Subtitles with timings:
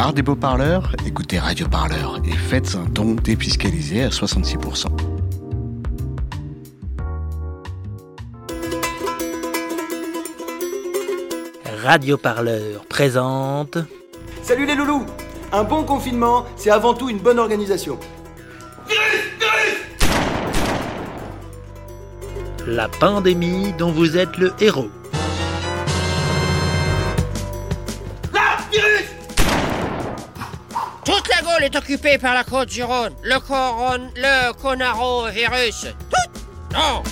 [0.00, 4.86] marre des beaux parleurs Écoutez Radio Parleur et faites un don défiscalisé à 66%.
[11.84, 13.76] Radio Parleur présente.
[14.42, 15.04] Salut les loulous
[15.52, 17.98] Un bon confinement, c'est avant tout une bonne organisation.
[22.66, 24.88] La pandémie dont vous êtes le héros.
[31.62, 33.12] Est occupée par la côte du Rhône.
[33.22, 34.08] Le coron...
[34.16, 35.88] le conarovirus.
[36.08, 36.40] Tout
[36.72, 37.02] Non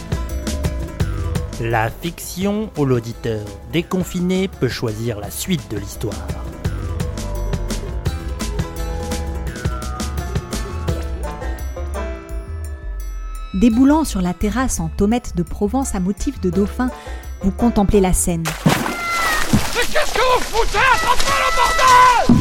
[1.60, 6.14] La fiction ou l'auditeur déconfiné peut choisir la suite de l'histoire.
[13.52, 16.90] Déboulant sur la terrasse en tomette de Provence à motif de dauphin,
[17.42, 18.44] vous contemplez la scène.
[19.74, 20.78] Mais qu'est-ce que vous foutez?
[20.78, 22.37] Attrapez le bordel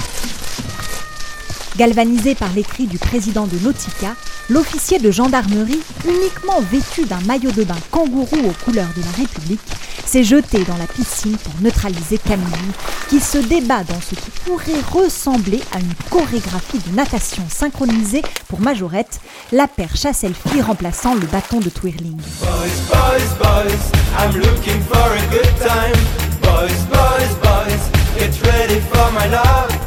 [1.77, 4.15] Galvanisé par les cris du président de Nautica,
[4.49, 9.61] l'officier de gendarmerie, uniquement vêtu d'un maillot de bain kangourou aux couleurs de la République,
[10.03, 12.47] s'est jeté dans la piscine pour neutraliser Camille,
[13.09, 18.59] qui se débat dans ce qui pourrait ressembler à une chorégraphie de natation synchronisée pour
[18.59, 19.19] Majorette,
[19.51, 22.17] la perche à selfie remplaçant le bâton de twirling.
[22.41, 23.91] Boys, boys, boys,
[27.43, 27.96] boys,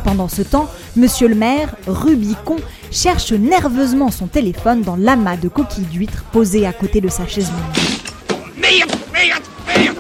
[0.04, 2.56] Pendant ce temps, Monsieur le maire, Rubicon,
[2.90, 7.48] cherche nerveusement son téléphone dans l'amas de coquilles d'huîtres posées à côté de sa chaise
[7.48, 8.38] longue.
[8.56, 9.96] Merde Merde Merde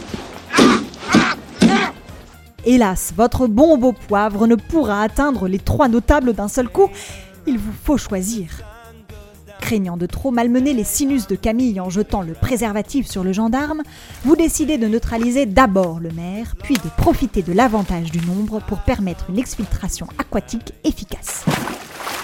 [2.64, 6.90] Hélas, votre bombe au poivre ne pourra atteindre les trois notables d'un seul coup.
[7.46, 8.48] Il vous faut choisir.
[9.70, 13.82] Craignant de trop malmener les sinus de Camille en jetant le préservatif sur le gendarme,
[14.24, 18.80] vous décidez de neutraliser d'abord le maire, puis de profiter de l'avantage du nombre pour
[18.80, 21.44] permettre une exfiltration aquatique efficace.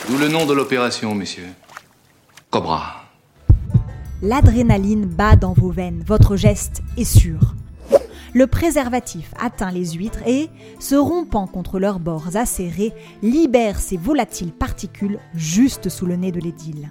[0.08, 1.46] D'où le nom de l'opération, messieurs.
[2.50, 3.04] Cobra.
[4.22, 7.54] L'adrénaline bat dans vos veines, votre geste est sûr.
[8.34, 10.50] Le préservatif atteint les huîtres et,
[10.80, 12.92] se rompant contre leurs bords acérés,
[13.22, 16.90] libère ses volatiles particules juste sous le nez de l'édile.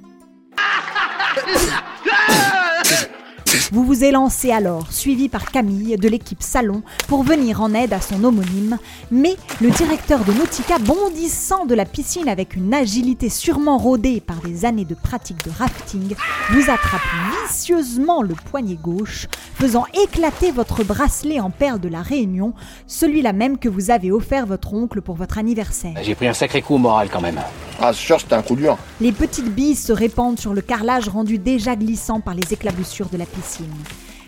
[3.72, 8.02] Vous vous élancez alors, suivi par Camille de l'équipe Salon, pour venir en aide à
[8.02, 8.78] son homonyme,
[9.12, 14.40] mais le directeur de Nautica, bondissant de la piscine avec une agilité sûrement rodée par
[14.42, 16.16] des années de pratique de rafting,
[16.52, 17.02] vous attrape
[17.44, 22.54] vicieusement le poignet gauche, faisant éclater votre bracelet en perles de la Réunion,
[22.88, 25.96] celui-là même que vous avez offert votre oncle pour votre anniversaire.
[26.02, 27.42] J'ai pris un sacré coup au moral quand même.
[27.82, 28.78] Ah, sûr, c'était un coup dur.
[29.02, 33.18] Les petites billes se répandent sur le carrelage rendu déjà glissant par les éclaboussures de
[33.18, 33.74] la piscine.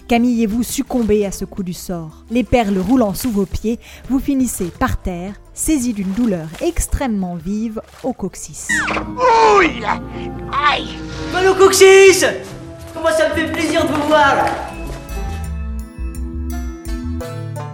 [0.07, 2.23] Camille et vous succombez à ce coup du sort.
[2.31, 3.77] Les perles roulant sous vos pieds,
[4.09, 8.69] vous finissez par terre, saisi d'une douleur extrêmement vive au coccyx.
[9.57, 9.83] Ouille
[10.71, 10.87] Aïe
[11.35, 12.23] Allô Coxis
[12.93, 14.45] Comment ça me fait plaisir de vous voir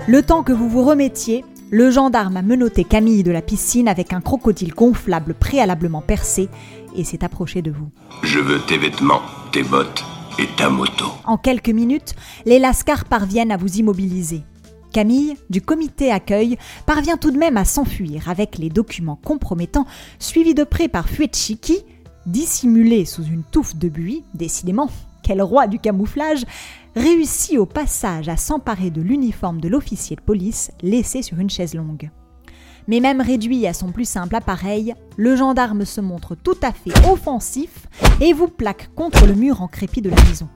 [0.08, 4.14] Le temps que vous vous remettiez, le gendarme a menotté Camille de la piscine avec
[4.14, 6.48] un crocodile gonflable préalablement percé
[6.96, 7.90] et s'est approché de vous.
[8.22, 10.04] Je veux tes vêtements, tes bottes
[10.38, 11.06] et ta moto.
[11.26, 12.14] En quelques minutes,
[12.46, 14.44] les lascars parviennent à vous immobiliser.
[14.92, 19.88] Camille, du comité accueil, parvient tout de même à s'enfuir avec les documents compromettants,
[20.20, 21.80] suivis de près par Fuetschi qui,
[22.28, 24.92] dissimulé sous une touffe de buis, décidément,
[25.24, 26.44] quel roi du camouflage,
[26.96, 31.74] réussit au passage à s'emparer de l'uniforme de l'officier de police laissé sur une chaise
[31.74, 32.12] longue.
[32.88, 36.94] Mais même réduit à son plus simple appareil, le gendarme se montre tout à fait
[37.10, 37.88] offensif
[38.20, 40.50] et vous plaque contre le mur en crépi de la maison.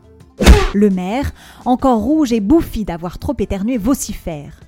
[0.73, 1.31] Le maire,
[1.65, 4.59] encore rouge et bouffi d'avoir trop éternué, vocifère.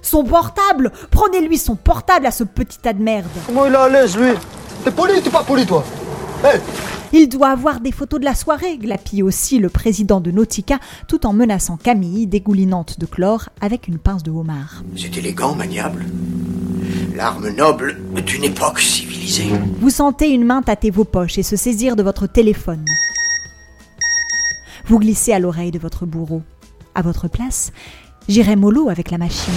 [0.00, 4.16] Son portable Prenez-lui son portable à ce petit tas de merde Comment il à l'aise,
[4.16, 4.32] lui?
[4.84, 5.84] T'es poli ou t'es pas poli, toi?
[7.12, 11.26] Il doit avoir des photos de la soirée, glapit aussi le président de Nautica, tout
[11.26, 14.82] en menaçant Camille, dégoulinante de chlore, avec une pince de homard.
[14.96, 16.04] C'est élégant, maniable.
[17.16, 19.48] L'arme noble d'une époque civilisée.
[19.80, 22.84] Vous sentez une main tâter vos poches et se saisir de votre téléphone.
[24.86, 26.42] Vous glissez à l'oreille de votre bourreau.
[26.94, 27.72] À votre place,
[28.28, 29.54] j'irai mollo avec la machine.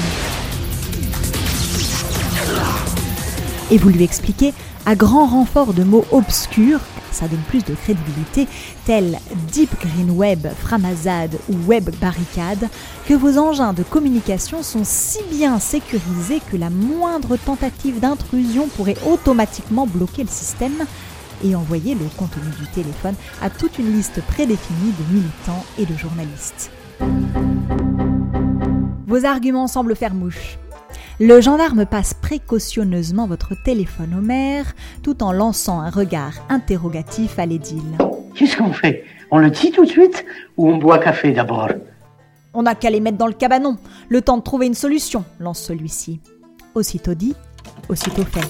[3.71, 4.53] Et vous lui expliquez,
[4.85, 8.45] à grand renfort de mots obscurs, car ça donne plus de crédibilité,
[8.85, 9.17] tels
[9.53, 12.67] Deep Green Web, Framazad ou Web Barricade,
[13.07, 18.97] que vos engins de communication sont si bien sécurisés que la moindre tentative d'intrusion pourrait
[19.09, 20.85] automatiquement bloquer le système
[21.41, 25.95] et envoyer le contenu du téléphone à toute une liste prédéfinie de militants et de
[25.95, 26.71] journalistes.
[29.07, 30.57] Vos arguments semblent faire mouche.
[31.19, 34.73] Le gendarme passe précautionneusement votre téléphone au maire
[35.03, 37.97] tout en lançant un regard interrogatif à l'édile.
[38.33, 39.03] Qu'est-ce qu'on fait?
[39.29, 40.25] On le dit tout de suite
[40.57, 41.69] ou on boit café d'abord?
[42.53, 43.77] On n'a qu'à les mettre dans le cabanon,
[44.09, 46.19] le temps de trouver une solution, lance celui-ci.
[46.73, 47.35] Aussitôt dit,
[47.87, 48.41] aussitôt fait.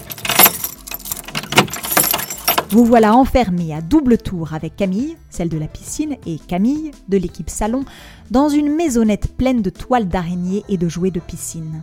[2.70, 7.18] Vous voilà enfermé à double tour avec Camille, celle de la piscine, et Camille, de
[7.18, 7.84] l'équipe salon,
[8.30, 11.82] dans une maisonnette pleine de toiles d'araignée et de jouets de piscine.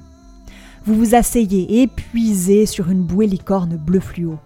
[0.85, 4.39] Vous vous asseyez épuisé sur une bouée licorne bleu fluo.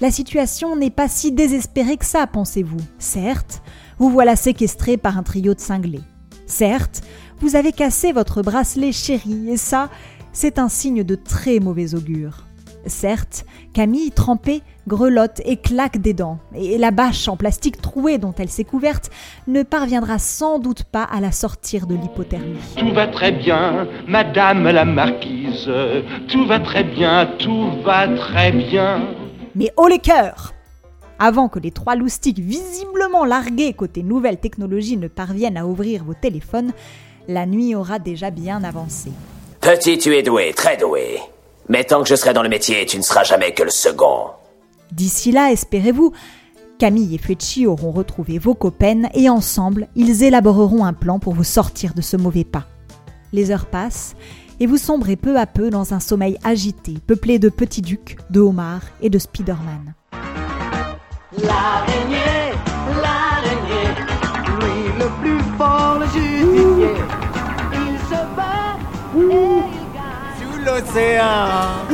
[0.00, 2.76] La situation n'est pas si désespérée que ça, pensez-vous.
[2.98, 3.62] Certes,
[3.98, 6.02] vous voilà séquestré par un trio de cinglés.
[6.46, 7.02] Certes,
[7.40, 9.90] vous avez cassé votre bracelet chéri, et ça,
[10.32, 12.45] c'est un signe de très mauvais augure.
[12.86, 18.34] Certes, Camille, trempée, grelotte et claque des dents, et la bâche en plastique trouée dont
[18.38, 19.10] elle s'est couverte
[19.46, 22.58] ne parviendra sans doute pas à la sortir de l'hypothermie.
[22.76, 25.70] Tout va très bien, madame la marquise.
[26.28, 29.02] Tout va très bien, tout va très bien.
[29.54, 30.54] Mais haut les cœurs
[31.18, 36.14] Avant que les trois loustiques visiblement largués côté nouvelle technologie ne parviennent à ouvrir vos
[36.14, 36.72] téléphones,
[37.26, 39.10] la nuit aura déjà bien avancé.
[39.60, 41.18] Petit, tu es doué, très doué.
[41.68, 44.30] Mais tant que je serai dans le métier, tu ne seras jamais que le second.
[44.92, 46.12] D'ici là, espérez-vous,
[46.78, 51.44] Camille et Fucci auront retrouvé vos copains et ensemble, ils élaboreront un plan pour vous
[51.44, 52.66] sortir de ce mauvais pas.
[53.32, 54.14] Les heures passent
[54.60, 58.40] et vous sombrez peu à peu dans un sommeil agité, peuplé de petits ducs, de
[58.40, 59.94] homards et de Spider-Man.
[61.42, 62.35] L'araignée,
[70.86, 71.86] l'océan,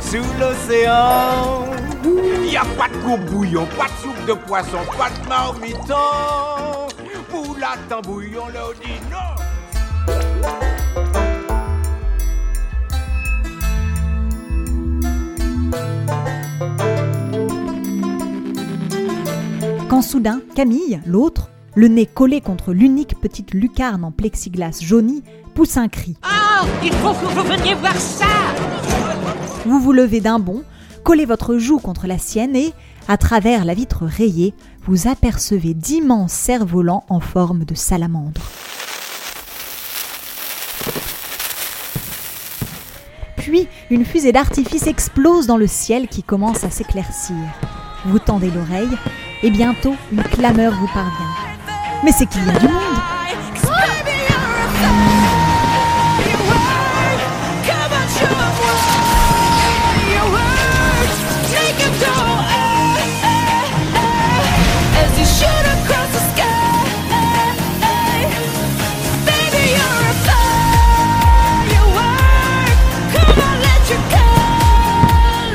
[0.00, 1.64] sous l'océan.
[2.44, 5.94] Y a pas de coupe bouillon, pas de soupe de poisson, pas de marmiton.
[7.30, 9.34] Pour la tambouille, on leur dit non.
[19.88, 21.48] Quand soudain, Camille, l'autre,
[21.78, 25.22] le nez collé contre l'unique petite lucarne en plexiglas jauni,
[25.54, 26.16] pousse un cri.
[26.24, 28.26] Oh, il faut que vous veniez voir ça
[29.64, 30.64] Vous vous levez d'un bond,
[31.04, 32.72] collez votre joue contre la sienne et,
[33.06, 34.54] à travers la vitre rayée,
[34.88, 38.42] vous apercevez d'immenses cerfs-volants en forme de salamandre.
[43.36, 47.36] Puis, une fusée d'artifice explose dans le ciel qui commence à s'éclaircir.
[48.04, 48.98] Vous tendez l'oreille
[49.44, 51.47] et bientôt une clameur vous parvient.
[52.04, 52.98] Mais c'est qu'il y a du monde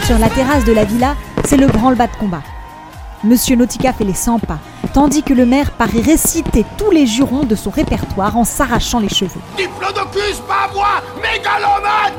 [0.05, 2.43] Sur la terrasse de la villa, c'est le branle-bas de combat.
[3.23, 4.59] Monsieur Nautica fait les 100 pas,
[4.93, 9.07] tandis que le maire paraît réciter tous les jurons de son répertoire en s'arrachant les
[9.07, 9.39] cheveux.
[9.55, 12.11] Diplodocus, pas moi, mégalomane,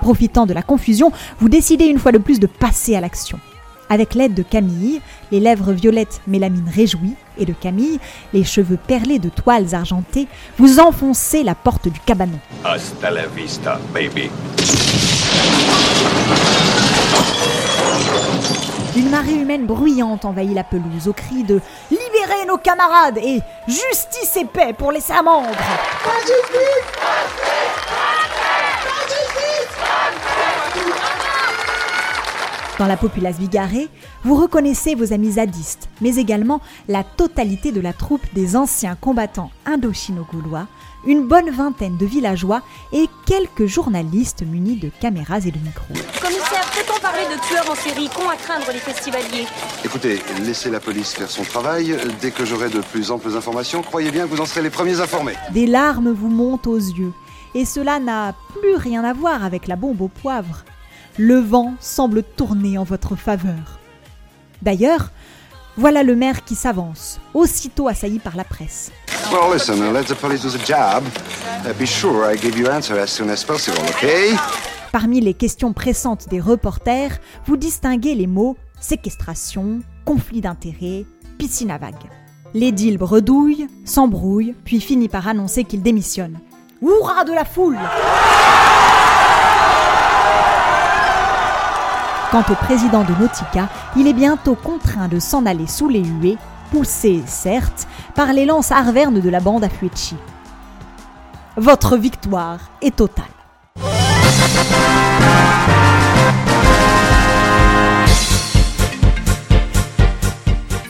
[0.00, 3.38] Profitant de la confusion, vous décidez une fois de plus de passer à l'action.
[3.90, 8.00] Avec l'aide de Camille, les lèvres violettes mélamine réjouies, et de Camille,
[8.32, 10.26] les cheveux perlés de toiles argentées,
[10.58, 12.38] vous enfoncez la porte du cabanon.
[12.64, 14.30] Hasta la vista, baby.
[18.96, 23.18] Une marée humaine bruyante envahit la pelouse au cri de Libérez nos camarades!
[23.18, 25.46] et Justice et paix pour les salamandres
[32.80, 33.90] Dans la populace bigarrée,
[34.24, 39.50] vous reconnaissez vos amis zadistes, mais également la totalité de la troupe des anciens combattants
[39.66, 40.66] indochino-gaulois,
[41.06, 42.62] une bonne vingtaine de villageois
[42.94, 45.92] et quelques journalistes munis de caméras et de micros.
[46.22, 48.08] Commissaire, peut-on parler de tueurs en série?
[48.08, 49.46] Qu'ont à craindre les festivaliers?
[49.84, 51.94] Écoutez, laissez la police faire son travail.
[52.22, 55.02] Dès que j'aurai de plus amples informations, croyez bien que vous en serez les premiers
[55.02, 55.34] informés.
[55.52, 57.12] Des larmes vous montent aux yeux,
[57.54, 60.64] et cela n'a plus rien à voir avec la bombe au poivre.
[61.18, 63.78] Le vent semble tourner en votre faveur.
[64.62, 65.10] D'ailleurs,
[65.76, 68.92] voilà le maire qui s'avance, aussitôt assailli par la presse.
[69.32, 71.04] Well, listen, let the police do the job.
[71.64, 74.34] Uh, be sure I give you answer as soon as possible, okay?
[74.92, 81.04] Parmi les questions pressantes des reporters, vous distinguez les mots séquestration, conflit d'intérêts,
[81.38, 81.94] piscine à vagues.
[82.54, 86.38] L'édile bredouille, s'embrouille, puis finit par annoncer qu'il démissionne.
[86.82, 87.78] Hurrah de la foule
[92.30, 96.38] Quant au président de Nautica, il est bientôt contraint de s'en aller sous les huées,
[96.70, 100.14] poussé, certes, par les lances arvernes de la bande à Fuechi.
[101.56, 103.24] votre victoire est totale.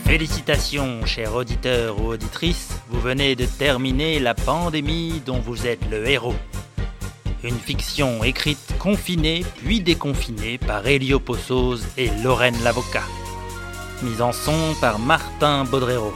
[0.05, 6.07] Félicitations, chers auditeurs ou auditrices, vous venez de terminer la pandémie dont vous êtes le
[6.07, 6.35] héros.
[7.43, 13.03] Une fiction écrite confinée puis déconfinée par Elio Possos et Lorraine Lavocat.
[14.03, 16.13] Mise en son par Martin Baudrero.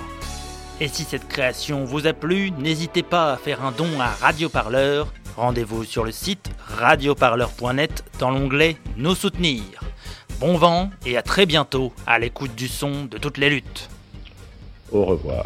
[0.79, 4.50] Et si cette création vous a plu, n'hésitez pas à faire un don à Radio
[4.50, 5.08] Parleur.
[5.36, 9.63] Rendez-vous sur le site radioparleur.net dans l'onglet Nous soutenir.
[10.39, 13.89] Bon vent et à très bientôt à l'écoute du son de toutes les luttes.
[14.91, 15.46] Au revoir.